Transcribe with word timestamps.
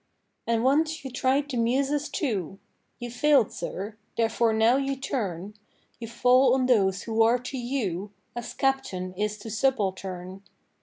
And 0.47 0.63
once 0.63 1.05
you 1.05 1.11
tried 1.11 1.47
the 1.51 1.57
Muses 1.57 2.09
too: 2.09 2.57
You 2.97 3.11
fail'd, 3.11 3.51
Sir: 3.51 3.97
therefore 4.17 4.51
now 4.51 4.75
you 4.77 4.95
turn, 4.95 5.53
You 5.99 6.07
fall 6.07 6.55
on 6.55 6.65
those 6.65 7.03
who 7.03 7.21
are 7.21 7.37
to 7.37 7.57
you 7.59 8.11
As 8.35 8.55
captain 8.55 9.13
is 9.13 9.37
to 9.37 9.51
subaltern. 9.51 10.41